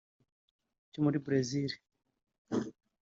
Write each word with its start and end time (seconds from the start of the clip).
cyo 0.91 0.99
muri 1.05 1.17
Bresil 1.25 1.71